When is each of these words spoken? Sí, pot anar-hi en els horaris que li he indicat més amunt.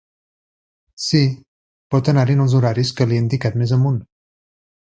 Sí, 1.07 1.21
pot 1.95 2.11
anar-hi 2.13 2.37
en 2.39 2.43
els 2.47 2.57
horaris 2.61 2.95
que 3.01 3.09
li 3.11 3.19
he 3.21 3.25
indicat 3.27 3.61
més 3.65 3.77
amunt. 3.79 4.01